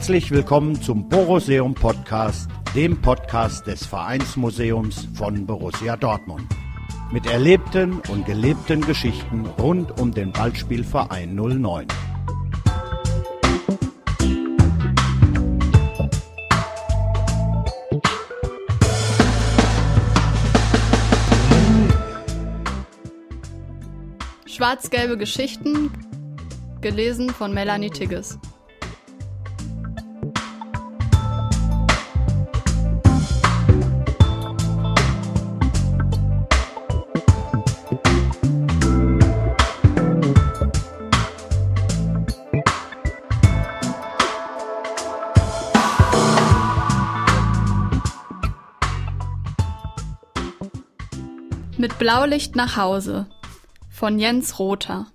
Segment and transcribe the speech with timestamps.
[0.00, 6.46] Herzlich willkommen zum Boruseum Podcast, dem Podcast des Vereinsmuseums von Borussia Dortmund.
[7.12, 11.86] Mit erlebten und gelebten Geschichten rund um den Ballspielverein 09.
[24.46, 25.90] Schwarz-gelbe Geschichten,
[26.80, 28.38] gelesen von Melanie Tigges.
[51.80, 53.24] Mit Blaulicht nach Hause
[53.88, 55.06] von Jens Rother.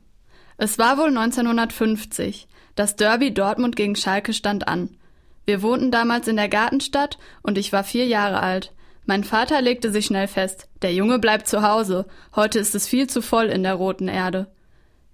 [0.58, 2.47] Es war wohl 1950.
[2.73, 4.97] Das Derby Dortmund gegen Schalke stand an.
[5.45, 8.73] Wir wohnten damals in der Gartenstadt und ich war vier Jahre alt.
[9.05, 10.67] Mein Vater legte sich schnell fest.
[10.81, 12.08] Der Junge bleibt zu Hause.
[12.36, 14.47] Heute ist es viel zu voll in der roten Erde.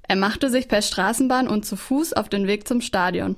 [0.04, 3.36] Er machte sich per Straßenbahn und zu Fuß auf den Weg zum Stadion.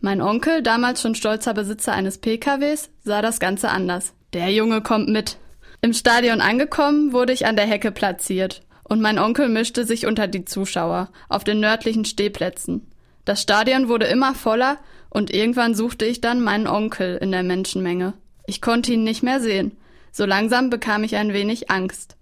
[0.00, 4.12] Mein Onkel, damals schon stolzer Besitzer eines PKWs, sah das Ganze anders.
[4.32, 5.38] Der Junge kommt mit.
[5.80, 10.26] Im Stadion angekommen, wurde ich an der Hecke platziert und mein Onkel mischte sich unter
[10.26, 12.86] die Zuschauer auf den nördlichen Stehplätzen.
[13.24, 14.78] Das Stadion wurde immer voller
[15.10, 18.14] und irgendwann suchte ich dann meinen Onkel in der Menschenmenge.
[18.46, 19.76] Ich konnte ihn nicht mehr sehen.
[20.12, 22.16] So langsam bekam ich ein wenig Angst.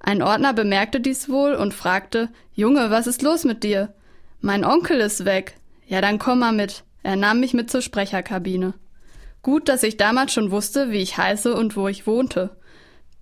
[0.00, 3.94] Ein Ordner bemerkte dies wohl und fragte, Junge, was ist los mit dir?
[4.40, 5.54] Mein Onkel ist weg.
[5.86, 6.84] Ja, dann komm mal mit.
[7.02, 8.74] Er nahm mich mit zur Sprecherkabine.
[9.42, 12.50] Gut, dass ich damals schon wusste, wie ich heiße und wo ich wohnte.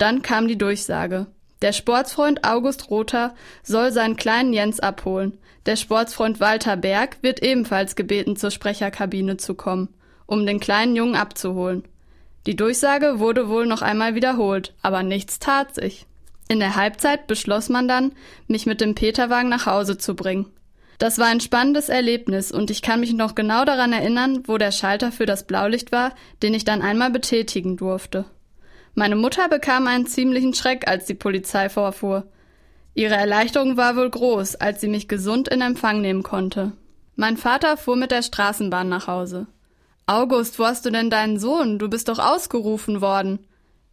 [0.00, 1.26] Dann kam die Durchsage.
[1.60, 5.36] Der Sportsfreund August Rother soll seinen kleinen Jens abholen.
[5.66, 9.90] Der Sportsfreund Walter Berg wird ebenfalls gebeten, zur Sprecherkabine zu kommen,
[10.24, 11.84] um den kleinen Jungen abzuholen.
[12.46, 16.06] Die Durchsage wurde wohl noch einmal wiederholt, aber nichts tat sich.
[16.48, 18.12] In der Halbzeit beschloss man dann,
[18.48, 20.46] mich mit dem Peterwagen nach Hause zu bringen.
[20.96, 24.72] Das war ein spannendes Erlebnis und ich kann mich noch genau daran erinnern, wo der
[24.72, 28.24] Schalter für das Blaulicht war, den ich dann einmal betätigen durfte.
[28.94, 32.26] Meine Mutter bekam einen ziemlichen Schreck, als die Polizei vorfuhr.
[32.94, 36.72] Ihre Erleichterung war wohl groß, als sie mich gesund in Empfang nehmen konnte.
[37.16, 39.46] Mein Vater fuhr mit der Straßenbahn nach Hause.
[40.06, 41.78] August, wo hast du denn deinen Sohn?
[41.78, 43.46] Du bist doch ausgerufen worden.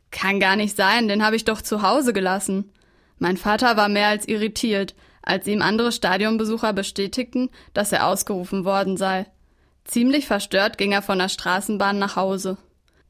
[0.09, 2.71] Kann gar nicht sein, den habe ich doch zu Hause gelassen.
[3.19, 8.97] Mein Vater war mehr als irritiert, als ihm andere Stadionbesucher bestätigten, dass er ausgerufen worden
[8.97, 9.27] sei.
[9.83, 12.57] Ziemlich verstört ging er von der Straßenbahn nach Hause.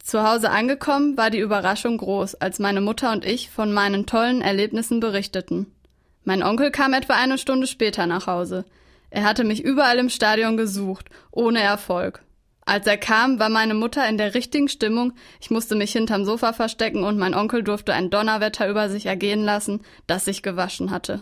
[0.07, 4.41] Zu Hause angekommen war die Überraschung groß, als meine Mutter und ich von meinen tollen
[4.41, 5.75] Erlebnissen berichteten.
[6.23, 8.63] Mein Onkel kam etwa eine Stunde später nach Hause.
[9.09, 12.23] Er hatte mich überall im Stadion gesucht, ohne Erfolg.
[12.62, 16.53] Als er kam, war meine Mutter in der richtigen Stimmung, ich musste mich hinterm Sofa
[16.53, 21.22] verstecken und mein Onkel durfte ein Donnerwetter über sich ergehen lassen, das sich gewaschen hatte.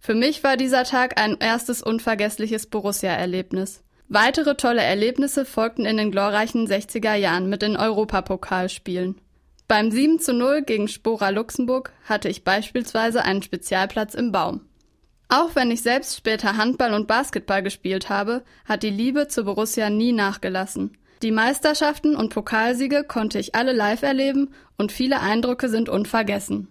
[0.00, 3.82] Für mich war dieser Tag ein erstes unvergessliches Borussia-Erlebnis.
[4.08, 9.20] Weitere tolle Erlebnisse folgten in den glorreichen 60er Jahren mit den Europapokalspielen.
[9.66, 14.60] Beim 7 zu 0 gegen Spora Luxemburg hatte ich beispielsweise einen Spezialplatz im Baum.
[15.28, 19.90] Auch wenn ich selbst später Handball und Basketball gespielt habe, hat die Liebe zu Borussia
[19.90, 20.96] nie nachgelassen.
[21.22, 26.68] Die Meisterschaften und Pokalsiege konnte ich alle live erleben und viele Eindrücke sind unvergessen.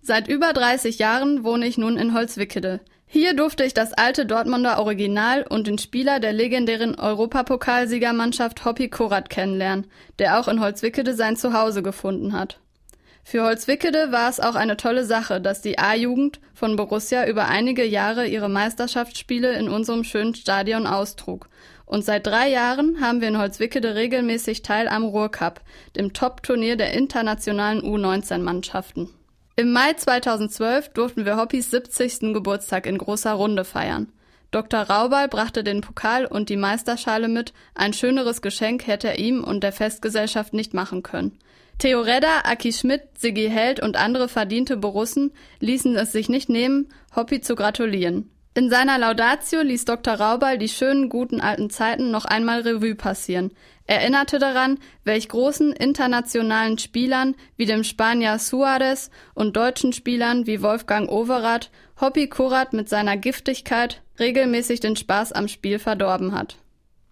[0.00, 2.80] Seit über 30 Jahren wohne ich nun in Holzwickede,
[3.12, 9.28] hier durfte ich das alte Dortmunder Original und den Spieler der legendären Europapokalsiegermannschaft Hoppy Korat
[9.28, 9.88] kennenlernen,
[10.20, 12.60] der auch in Holzwickede sein Zuhause gefunden hat.
[13.24, 17.84] Für Holzwickede war es auch eine tolle Sache, dass die A-Jugend von Borussia über einige
[17.84, 21.48] Jahre ihre Meisterschaftsspiele in unserem schönen Stadion austrug.
[21.86, 25.62] Und seit drei Jahren haben wir in Holzwickede regelmäßig teil am Ruhrcup,
[25.96, 29.10] dem Top-Turnier der internationalen U19-Mannschaften.
[29.60, 32.32] Im Mai 2012 durften wir Hoppys 70.
[32.32, 34.10] Geburtstag in großer Runde feiern.
[34.52, 34.80] Dr.
[34.80, 39.62] Raubal brachte den Pokal und die Meisterschale mit, ein schöneres Geschenk hätte er ihm und
[39.62, 41.38] der Festgesellschaft nicht machen können.
[41.76, 46.88] Theo Redder, Aki Schmidt, Sigi Held und andere verdiente Borussen ließen es sich nicht nehmen,
[47.14, 48.30] Hoppy zu gratulieren.
[48.52, 50.14] In seiner Laudatio ließ Dr.
[50.14, 53.52] Raubal die schönen guten alten Zeiten noch einmal Revue passieren.
[53.86, 60.62] Er erinnerte daran, welch großen internationalen Spielern wie dem Spanier Suarez und deutschen Spielern wie
[60.62, 61.70] Wolfgang Overath
[62.00, 66.56] Hobby Kurat mit seiner Giftigkeit regelmäßig den Spaß am Spiel verdorben hat.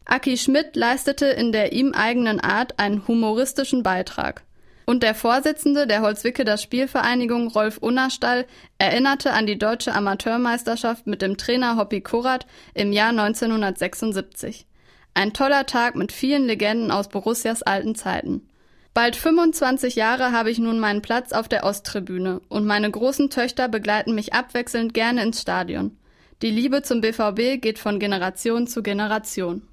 [0.06, 4.42] Aki Schmidt leistete in der ihm eigenen Art einen humoristischen Beitrag.
[4.88, 8.46] Und der Vorsitzende der Holzwickeler Spielvereinigung, Rolf Unnerstall,
[8.78, 14.64] erinnerte an die deutsche Amateurmeisterschaft mit dem Trainer Hoppi Kurat im Jahr 1976.
[15.12, 18.48] Ein toller Tag mit vielen Legenden aus Borussias alten Zeiten.
[18.94, 23.68] Bald 25 Jahre habe ich nun meinen Platz auf der Osttribüne und meine großen Töchter
[23.68, 25.98] begleiten mich abwechselnd gerne ins Stadion.
[26.40, 29.68] Die Liebe zum BVB geht von Generation zu Generation.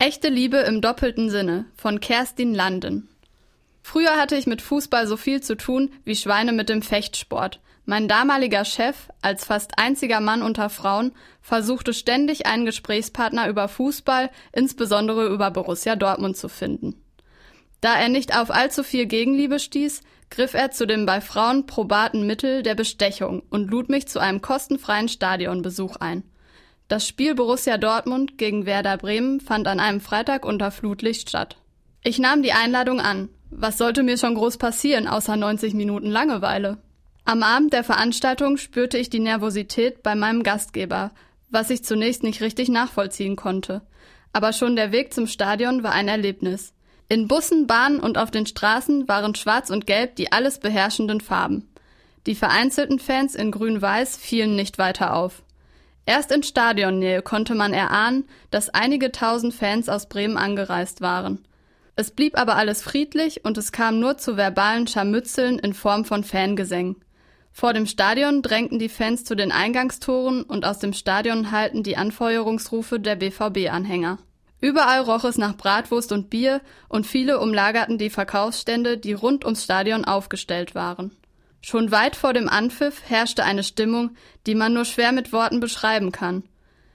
[0.00, 3.09] Echte Liebe im doppelten Sinne von Kerstin Landen.
[3.90, 7.58] Früher hatte ich mit Fußball so viel zu tun wie Schweine mit dem Fechtsport.
[7.86, 11.10] Mein damaliger Chef, als fast einziger Mann unter Frauen,
[11.42, 17.02] versuchte ständig einen Gesprächspartner über Fußball, insbesondere über Borussia Dortmund zu finden.
[17.80, 22.28] Da er nicht auf allzu viel Gegenliebe stieß, griff er zu dem bei Frauen probaten
[22.28, 26.22] Mittel der Bestechung und lud mich zu einem kostenfreien Stadionbesuch ein.
[26.86, 31.56] Das Spiel Borussia Dortmund gegen Werder Bremen fand an einem Freitag unter Flutlicht statt.
[32.04, 33.30] Ich nahm die Einladung an.
[33.50, 36.78] Was sollte mir schon groß passieren, außer 90 Minuten Langeweile?
[37.24, 41.10] Am Abend der Veranstaltung spürte ich die Nervosität bei meinem Gastgeber,
[41.50, 43.82] was ich zunächst nicht richtig nachvollziehen konnte.
[44.32, 46.72] Aber schon der Weg zum Stadion war ein Erlebnis.
[47.08, 51.68] In Bussen, Bahnen und auf den Straßen waren Schwarz und Gelb die alles beherrschenden Farben.
[52.26, 55.42] Die vereinzelten Fans in Grün-Weiß fielen nicht weiter auf.
[56.06, 61.44] Erst in Stadionnähe konnte man erahnen, dass einige tausend Fans aus Bremen angereist waren.
[62.00, 66.24] Es blieb aber alles friedlich und es kam nur zu verbalen Scharmützeln in Form von
[66.24, 66.96] Fangesängen.
[67.52, 71.98] Vor dem Stadion drängten die Fans zu den Eingangstoren und aus dem Stadion hallten die
[71.98, 74.16] Anfeuerungsrufe der BVB-Anhänger.
[74.62, 79.64] Überall roch es nach Bratwurst und Bier und viele umlagerten die Verkaufsstände, die rund ums
[79.64, 81.14] Stadion aufgestellt waren.
[81.60, 84.12] Schon weit vor dem Anpfiff herrschte eine Stimmung,
[84.46, 86.44] die man nur schwer mit Worten beschreiben kann.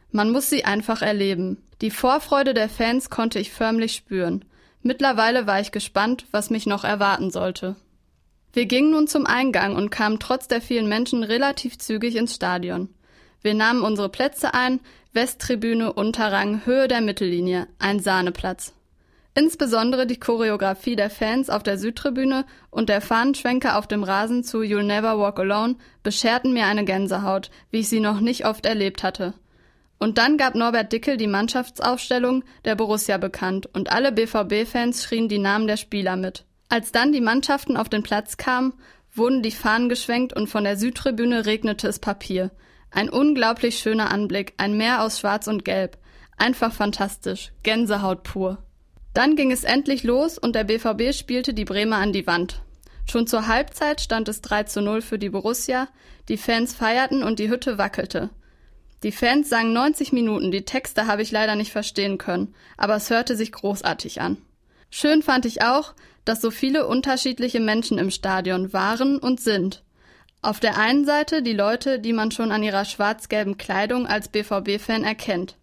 [0.10, 1.62] Man muss sie einfach erleben.
[1.82, 4.46] Die Vorfreude der Fans konnte ich förmlich spüren.
[4.88, 7.76] Mittlerweile war ich gespannt, was mich noch erwarten sollte.
[8.54, 12.90] Wir gingen nun zum Eingang und kamen trotz der vielen Menschen relativ zügig ins Stadion.
[13.42, 14.80] Wir nahmen unsere Plätze ein,
[15.12, 18.76] Westtribüne, Unterrang, Höhe der Mittellinie, ein Sahneplatz.
[19.34, 24.60] Insbesondere die Choreografie der Fans auf der Südtribüne und der Fahnenschwenker auf dem Rasen zu
[24.60, 29.02] You'll Never Walk Alone bescherten mir eine Gänsehaut, wie ich sie noch nicht oft erlebt
[29.02, 29.34] hatte.
[29.98, 35.40] Und dann gab Norbert Dickel die Mannschaftsaufstellung der Borussia bekannt und alle BVB-Fans schrien die
[35.40, 36.46] Namen der Spieler mit.
[36.70, 38.74] Als dann die Mannschaften auf den Platz kamen,
[39.14, 42.52] wurden die Fahnen geschwenkt und von der Südtribüne regnete es Papier.
[42.92, 45.98] Ein unglaublich schöner Anblick, ein Meer aus Schwarz und Gelb.
[46.38, 48.64] Einfach fantastisch, Gänsehaut pur.
[49.14, 52.62] Dann ging es endlich los und der BVB spielte die Bremer an die Wand.
[53.10, 55.88] Schon zur Halbzeit stand es 3 zu 0 für die Borussia,
[56.28, 58.30] die Fans feierten und die Hütte wackelte.
[59.06, 63.12] Die Fans sangen 90 Minuten, die Texte habe ich leider nicht verstehen können, aber es
[63.12, 64.38] hörte sich großartig an.
[64.90, 65.94] Schön fand ich auch,
[66.26, 69.84] dass so viele unterschiedliche Menschen im Stadion waren und sind.
[70.42, 75.04] Auf der einen Seite die Leute, die man schon an ihrer schwarz-gelben Kleidung als BVB-Fan
[75.04, 75.56] erkennt.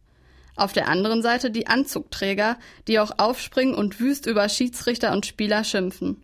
[0.55, 5.65] Auf der anderen Seite die Anzugträger, die auch aufspringen und wüst über Schiedsrichter und Spieler
[5.65, 6.23] schimpfen.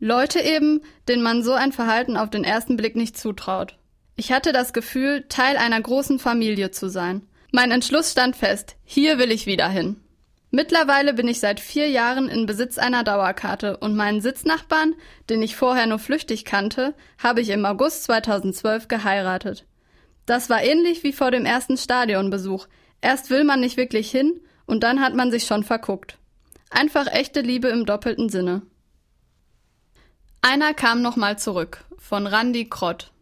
[0.00, 3.78] Leute eben, denen man so ein Verhalten auf den ersten Blick nicht zutraut.
[4.16, 7.22] Ich hatte das Gefühl, Teil einer großen Familie zu sein.
[7.52, 10.00] Mein Entschluss stand fest, hier will ich wieder hin.
[10.50, 14.94] Mittlerweile bin ich seit vier Jahren in Besitz einer Dauerkarte und meinen Sitznachbarn,
[15.28, 19.66] den ich vorher nur flüchtig kannte, habe ich im August 2012 geheiratet.
[20.24, 22.68] Das war ähnlich wie vor dem ersten Stadionbesuch.
[23.02, 26.18] Erst will man nicht wirklich hin und dann hat man sich schon verguckt.
[26.70, 28.62] Einfach echte Liebe im doppelten Sinne.
[30.40, 33.12] Einer kam nochmal zurück, von Randy Krott.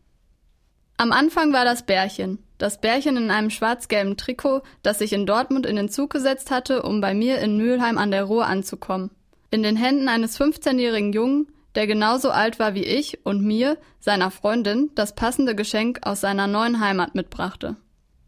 [0.96, 2.38] Am Anfang war das Bärchen.
[2.58, 6.82] Das Bärchen in einem schwarz-gelben Trikot, das sich in Dortmund in den Zug gesetzt hatte,
[6.82, 9.10] um bei mir in Mülheim an der Ruhr anzukommen.
[9.50, 14.30] In den Händen eines 15-jährigen Jungen, der genauso alt war wie ich und mir, seiner
[14.30, 17.76] Freundin, das passende Geschenk aus seiner neuen Heimat mitbrachte.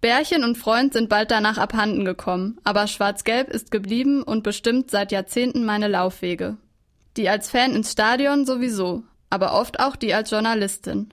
[0.00, 5.12] Bärchen und Freund sind bald danach abhanden gekommen, aber Schwarz-Gelb ist geblieben und bestimmt seit
[5.12, 6.56] Jahrzehnten meine Laufwege.
[7.16, 11.12] Die als Fan ins Stadion sowieso, aber oft auch die als Journalistin.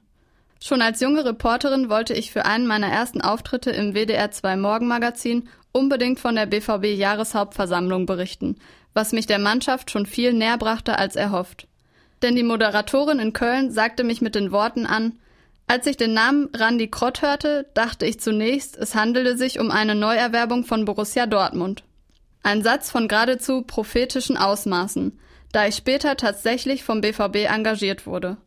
[0.66, 5.50] Schon als junge Reporterin wollte ich für einen meiner ersten Auftritte im WDR 2 Morgenmagazin
[5.74, 8.56] unbedingt von der BVB Jahreshauptversammlung berichten,
[8.94, 11.68] was mich der Mannschaft schon viel näher brachte als erhofft.
[12.22, 15.20] Denn die Moderatorin in Köln sagte mich mit den Worten an,
[15.68, 19.96] als ich den Namen Randy Krott hörte, dachte ich zunächst, es handelte sich um eine
[19.96, 21.84] Neuerwerbung von Borussia Dortmund.
[22.42, 25.20] Ein Satz von geradezu prophetischen Ausmaßen,
[25.52, 28.38] da ich später tatsächlich vom BVB engagiert wurde.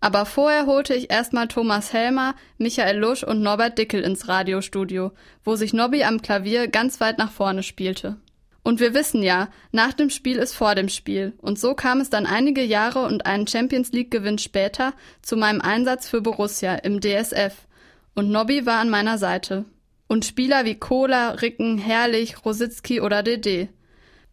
[0.00, 5.12] Aber vorher holte ich erstmal Thomas Helmer, Michael Lusch und Norbert Dickel ins Radiostudio,
[5.44, 8.16] wo sich Nobby am Klavier ganz weit nach vorne spielte.
[8.62, 11.34] Und wir wissen ja, nach dem Spiel ist vor dem Spiel.
[11.38, 14.92] Und so kam es dann einige Jahre und einen Champions League Gewinn später
[15.22, 17.54] zu meinem Einsatz für Borussia im DSF.
[18.14, 19.64] Und Nobby war an meiner Seite.
[20.08, 23.68] und Spieler wie Kohler, Ricken, Herrlich, Rositzky oder DD.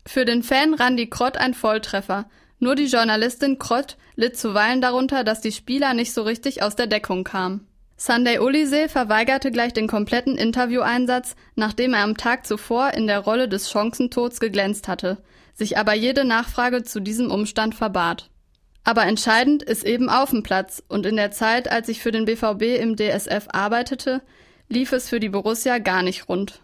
[0.07, 2.25] Für den Fan Randy Krott ein Volltreffer.
[2.59, 6.87] Nur die Journalistin Krott litt zuweilen darunter, dass die Spieler nicht so richtig aus der
[6.87, 7.67] Deckung kamen.
[7.97, 13.47] Sunday Olise verweigerte gleich den kompletten Intervieweinsatz, nachdem er am Tag zuvor in der Rolle
[13.47, 15.17] des Chancentods geglänzt hatte,
[15.53, 18.29] sich aber jede Nachfrage zu diesem Umstand verbat.
[18.83, 22.25] Aber entscheidend ist eben auf dem Platz und in der Zeit, als ich für den
[22.25, 24.21] BVB im DSF arbeitete,
[24.69, 26.61] lief es für die Borussia gar nicht rund.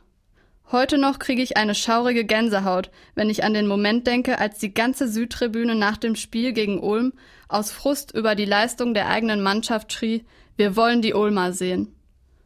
[0.72, 4.74] Heute noch kriege ich eine schaurige Gänsehaut, wenn ich an den Moment denke, als die
[4.74, 7.14] ganze Südtribüne nach dem Spiel gegen Ulm
[7.48, 11.94] aus Frust über die Leistung der eigenen Mannschaft schrie, wir wollen die Ulmer sehen.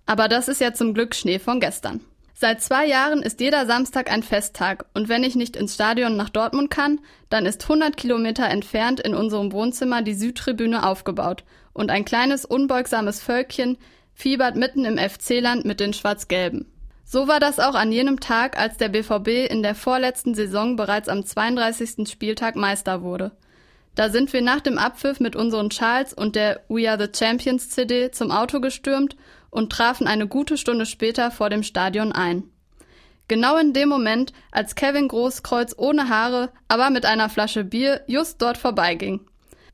[0.05, 2.01] Aber das ist ja zum Glück Schnee von gestern.
[2.33, 6.29] Seit zwei Jahren ist jeder Samstag ein Festtag und wenn ich nicht ins Stadion nach
[6.29, 11.43] Dortmund kann, dann ist 100 Kilometer entfernt in unserem Wohnzimmer die Südtribüne aufgebaut
[11.73, 13.77] und ein kleines unbeugsames Völkchen
[14.13, 16.71] fiebert mitten im FC-Land mit den Schwarz-Gelben.
[17.09, 21.07] So war das auch an jenem Tag, als der BVB in der vorletzten Saison bereits
[21.07, 22.05] am 32.
[22.05, 23.31] Spieltag Meister wurde.
[23.95, 27.69] Da sind wir nach dem Abpfiff mit unseren Charles und der We Are the Champions
[27.69, 29.15] CD zum Auto gestürmt
[29.49, 32.43] und trafen eine gute Stunde später vor dem Stadion ein.
[33.29, 38.41] Genau in dem Moment, als Kevin Großkreuz ohne Haare, aber mit einer Flasche Bier just
[38.41, 39.21] dort vorbeiging.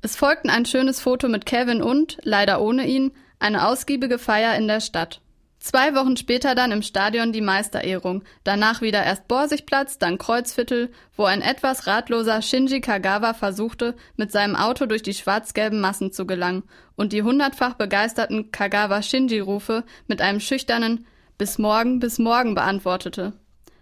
[0.04, 4.68] Es folgten ein schönes Foto mit Kevin und, leider ohne ihn, eine ausgiebige Feier in
[4.68, 5.20] der Stadt.
[5.63, 11.24] Zwei Wochen später dann im Stadion die Meisterehrung, danach wieder erst Borsigplatz, dann Kreuzviertel, wo
[11.24, 16.63] ein etwas ratloser Shinji Kagawa versuchte, mit seinem Auto durch die schwarz-gelben Massen zu gelangen
[16.98, 23.32] und die hundertfach begeisterten Kagawa-Shinji-Rufe mit einem schüchternen Bis morgen, bis morgen beantwortete.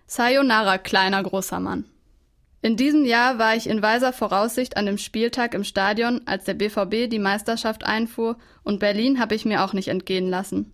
[0.05, 1.85] Sayonara, kleiner großer Mann.
[2.61, 6.53] In diesem Jahr war ich in weiser Voraussicht an dem Spieltag im Stadion, als der
[6.53, 10.71] BVB die Meisterschaft einfuhr, und Berlin habe ich mir auch nicht entgehen lassen.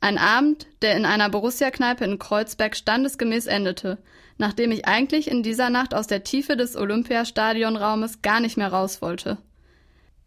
[0.00, 3.98] Ein Abend, der in einer Borussia-Kneipe in Kreuzberg standesgemäß endete,
[4.38, 9.00] nachdem ich eigentlich in dieser Nacht aus der Tiefe des Olympiastadionraumes gar nicht mehr raus
[9.00, 9.38] wollte.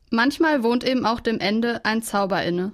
[0.09, 2.71] Manchmal wohnt eben auch dem Ende ein Zauber inne.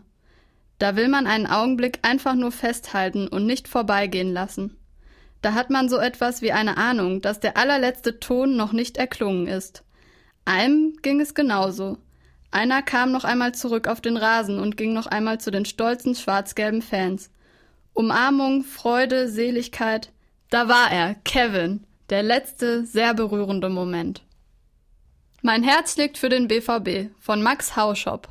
[0.80, 4.78] Da will man einen Augenblick einfach nur festhalten und nicht vorbeigehen lassen.
[5.42, 9.48] Da hat man so etwas wie eine Ahnung, dass der allerletzte Ton noch nicht erklungen
[9.48, 9.84] ist.
[10.46, 11.98] Einem ging es genauso.
[12.56, 16.16] Einer kam noch einmal zurück auf den Rasen und ging noch einmal zu den stolzen
[16.16, 17.30] schwarz-gelben Fans.
[17.92, 20.14] Umarmung, Freude, Seligkeit.
[20.50, 24.24] Da war er, Kevin, der letzte, sehr berührende Moment.
[25.42, 28.30] Mein Herz schlägt für den BVB von Max Hauschop.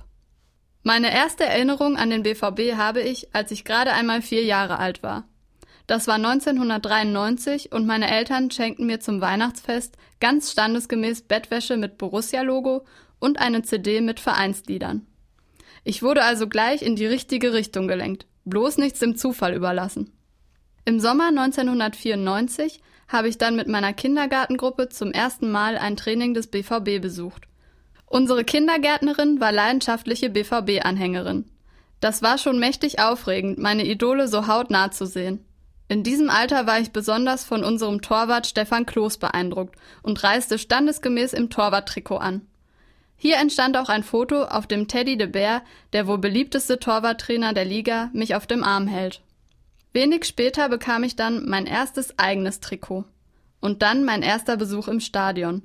[0.83, 5.03] Meine erste Erinnerung an den BVB habe ich, als ich gerade einmal vier Jahre alt
[5.03, 5.25] war.
[5.87, 12.85] Das war 1993 und meine Eltern schenkten mir zum Weihnachtsfest ganz standesgemäß Bettwäsche mit Borussia-Logo
[13.19, 15.07] und eine CD mit Vereinsliedern.
[15.85, 20.11] Ich wurde also gleich in die richtige Richtung gelenkt, bloß nichts dem Zufall überlassen.
[20.87, 26.47] Im Sommer 1994 habe ich dann mit meiner Kindergartengruppe zum ersten Mal ein Training des
[26.47, 27.49] BVB besucht.
[28.07, 31.51] Unsere Kindergärtnerin war leidenschaftliche BVB-Anhängerin.
[32.01, 35.45] Das war schon mächtig aufregend, meine Idole so hautnah zu sehen.
[35.89, 41.35] In diesem Alter war ich besonders von unserem Torwart Stefan Kloß beeindruckt und reiste standesgemäß
[41.35, 42.47] im Torwarttrikot an.
[43.17, 45.63] Hier entstand auch ein Foto, auf dem Teddy de Beer,
[45.93, 49.23] der wohl beliebteste Torwarttrainer der Liga, mich auf dem Arm hält.
[49.93, 53.05] Wenig später bekam ich dann mein erstes eigenes Trikot.
[53.61, 55.63] Und dann mein erster Besuch im Stadion.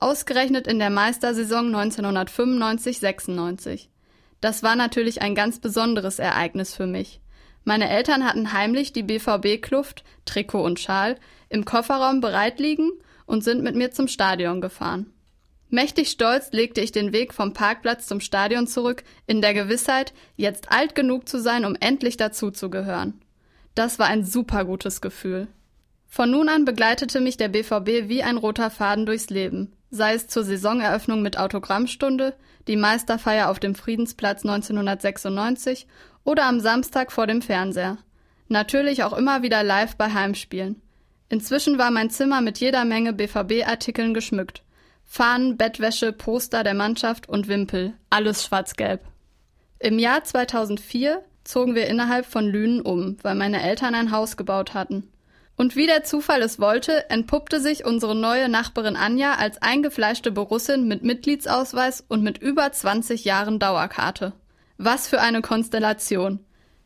[0.00, 3.88] Ausgerechnet in der Meistersaison 1995-96.
[4.40, 7.20] Das war natürlich ein ganz besonderes Ereignis für mich.
[7.68, 11.16] Meine Eltern hatten heimlich die BVB-Kluft, Trikot und Schal,
[11.50, 12.92] im Kofferraum bereit liegen
[13.26, 15.12] und sind mit mir zum Stadion gefahren.
[15.68, 20.72] Mächtig stolz legte ich den Weg vom Parkplatz zum Stadion zurück, in der Gewissheit, jetzt
[20.72, 23.20] alt genug zu sein, um endlich dazuzugehören.
[23.74, 25.46] Das war ein supergutes Gefühl.
[26.06, 30.26] Von nun an begleitete mich der BVB wie ein roter Faden durchs Leben, sei es
[30.28, 32.34] zur Saisoneröffnung mit Autogrammstunde,
[32.66, 35.86] die Meisterfeier auf dem Friedensplatz 1996
[36.24, 37.98] oder am Samstag vor dem Fernseher.
[38.48, 40.80] Natürlich auch immer wieder live bei Heimspielen.
[41.28, 44.62] Inzwischen war mein Zimmer mit jeder Menge BVB-Artikeln geschmückt.
[45.04, 49.00] Fahnen, Bettwäsche, Poster der Mannschaft und Wimpel, alles schwarz-gelb.
[49.78, 54.74] Im Jahr 2004 zogen wir innerhalb von Lünen um, weil meine Eltern ein Haus gebaut
[54.74, 55.10] hatten.
[55.58, 60.86] Und wie der Zufall es wollte, entpuppte sich unsere neue Nachbarin Anja als eingefleischte Borussin
[60.86, 64.34] mit Mitgliedsausweis und mit über 20 Jahren Dauerkarte.
[64.76, 66.38] Was für eine Konstellation.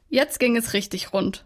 [0.09, 1.45] Jetzt ging es richtig rund.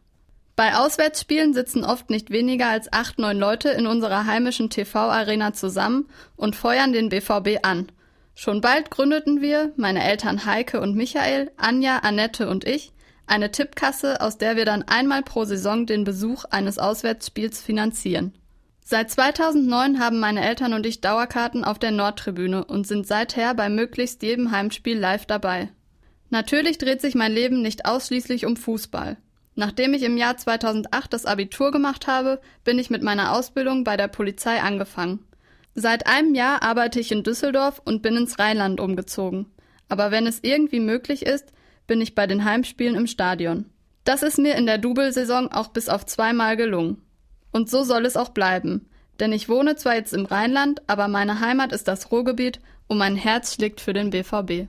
[0.55, 6.09] Bei Auswärtsspielen sitzen oft nicht weniger als acht, neun Leute in unserer heimischen TV-Arena zusammen
[6.37, 7.91] und feuern den BVB an.
[8.37, 12.93] Schon bald gründeten wir, meine Eltern Heike und Michael, Anja, Annette und ich,
[13.27, 18.33] Eine Tippkasse, aus der wir dann einmal pro Saison den Besuch eines Auswärtsspiels finanzieren.
[18.85, 23.69] Seit 2009 haben meine Eltern und ich Dauerkarten auf der Nordtribüne und sind seither bei
[23.69, 25.71] möglichst jedem Heimspiel live dabei.
[26.31, 29.17] Natürlich dreht sich mein Leben nicht ausschließlich um Fußball.
[29.57, 33.97] Nachdem ich im Jahr 2008 das Abitur gemacht habe, bin ich mit meiner Ausbildung bei
[33.97, 35.21] der Polizei angefangen.
[35.75, 39.47] Seit einem Jahr arbeite ich in Düsseldorf und bin ins Rheinland umgezogen.
[39.89, 41.53] Aber wenn es irgendwie möglich ist,
[41.87, 43.67] bin ich bei den Heimspielen im Stadion.
[44.05, 47.03] Das ist mir in der Double-Saison auch bis auf zweimal gelungen.
[47.53, 48.89] Und so soll es auch bleiben.
[49.19, 53.17] Denn ich wohne zwar jetzt im Rheinland, aber meine Heimat ist das Ruhrgebiet und mein
[53.17, 54.69] Herz schlägt für den BVB.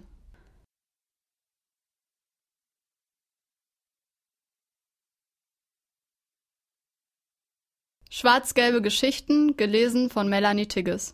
[8.10, 11.14] Schwarz-gelbe Geschichten, gelesen von Melanie Tigges